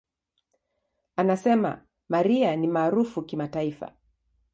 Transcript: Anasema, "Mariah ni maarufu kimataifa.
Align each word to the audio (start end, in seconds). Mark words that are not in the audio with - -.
Anasema, 1.15 1.85
"Mariah 2.09 2.57
ni 2.57 2.67
maarufu 2.67 3.21
kimataifa. 3.21 3.93